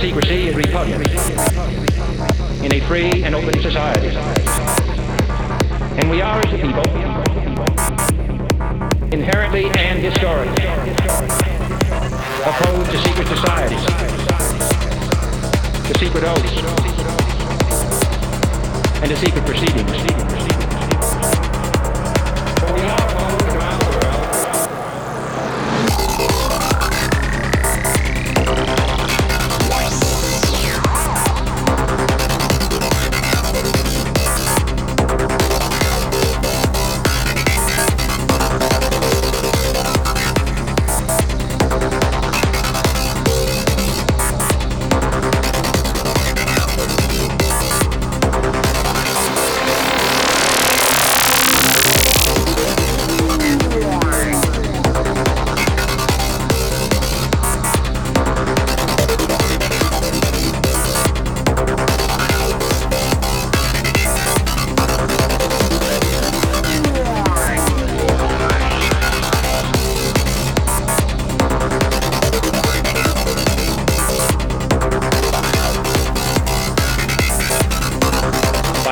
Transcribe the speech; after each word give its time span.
Secrecy 0.00 0.48
is 0.48 0.56
repugnant 0.56 1.06
in 2.64 2.72
a 2.72 2.80
free 2.86 3.22
and 3.22 3.34
open 3.34 3.60
society. 3.60 4.08
And 5.98 6.10
we 6.10 6.20
are, 6.22 6.40
as 6.40 6.52
a 6.52 6.58
people, 6.58 6.84
inherently 9.12 9.66
and 9.66 9.98
historically 10.00 10.66
opposed 12.44 12.90
to 12.90 12.98
secret 12.98 13.28
societies, 13.28 13.84
to 15.86 15.98
secret 15.98 16.24
oaths, 16.24 16.56
and 19.00 19.10
to 19.10 19.16
secret 19.16 19.44
proceedings. 19.44 20.63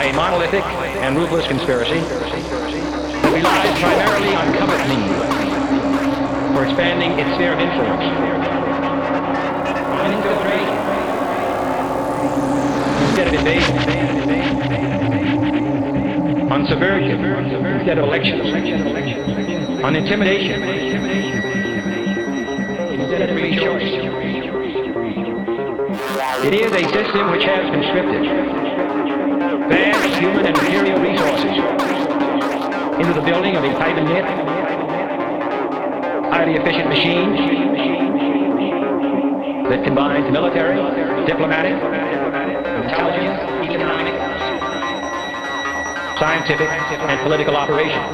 by 0.02 0.08
a 0.08 0.16
monolithic 0.16 0.64
and 1.04 1.16
ruthless 1.16 1.46
conspiracy 1.46 2.00
that 2.00 3.32
relies 3.32 3.78
primarily 3.78 4.34
on 4.34 4.52
coveting 4.58 4.98
for 6.56 6.64
expanding 6.64 7.12
its 7.20 7.30
sphere 7.36 7.52
of 7.52 7.60
influence. 7.60 8.02
On. 10.02 10.10
Instead 13.06 13.28
of 13.28 13.34
invasion. 13.34 13.76
On 16.50 16.66
subversion. 16.66 17.24
Instead 17.24 17.98
of 17.98 18.04
elections. 18.04 18.42
On 19.84 19.94
intimidation. 19.94 20.62
Instead 22.98 23.22
of 23.22 23.30
free 23.36 23.56
choice. 23.56 23.92
It 26.44 26.54
is 26.54 26.72
a 26.72 26.82
system 26.92 27.30
which 27.30 27.44
has 27.44 27.70
been 27.70 27.82
scripted 27.84 28.81
vast 29.68 30.18
human 30.18 30.46
and 30.46 30.56
material 30.56 31.00
resources. 31.00 31.56
Into 32.98 33.12
the 33.14 33.22
building 33.22 33.56
of 33.56 33.64
a 33.64 33.74
private 33.74 34.04
knit, 34.04 34.24
highly 36.32 36.54
efficient 36.54 36.88
machine 36.88 37.34
that 39.68 39.84
combines 39.84 40.30
military, 40.30 40.76
diplomatic, 41.26 41.72
intelligence, 42.84 43.40
economic, 43.68 44.14
scientific, 46.18 46.68
and 46.68 47.20
political 47.22 47.56
operations. 47.56 48.12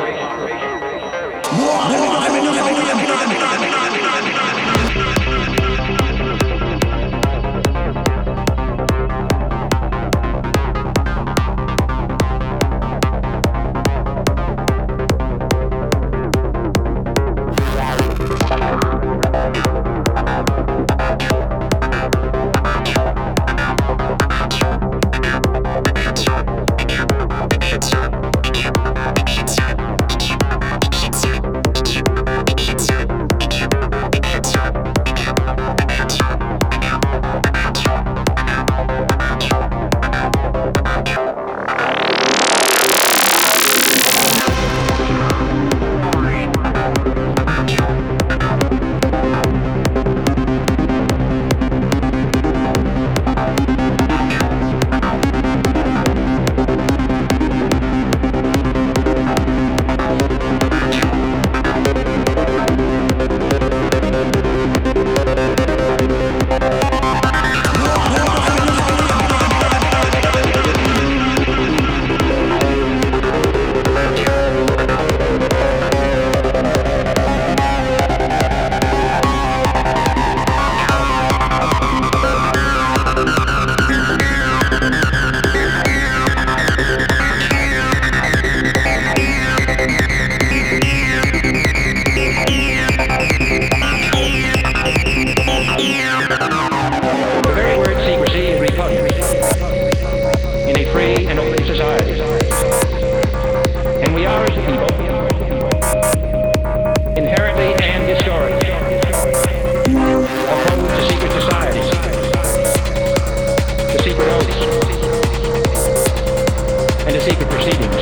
proceedings. 117.70 117.97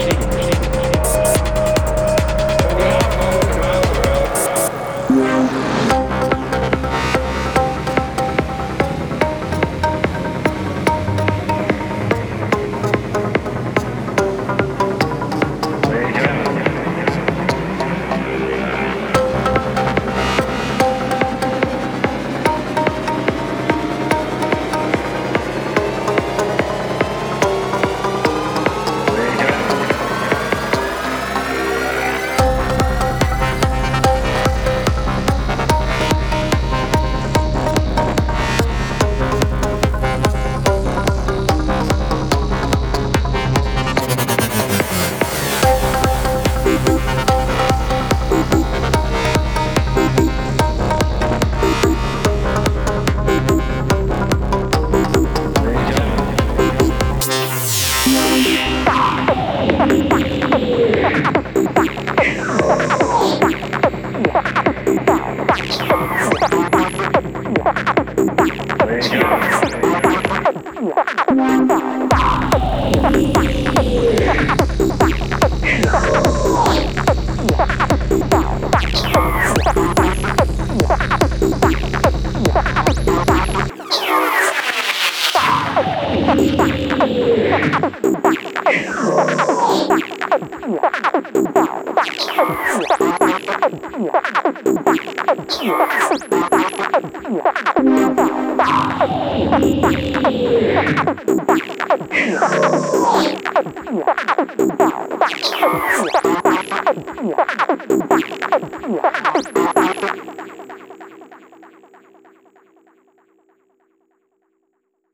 Yeah. 102.26 103.40